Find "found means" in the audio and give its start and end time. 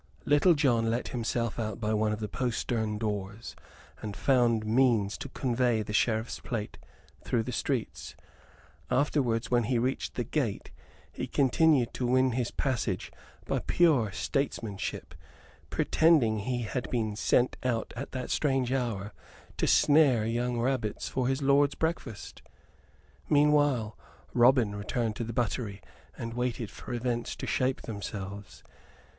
4.17-5.15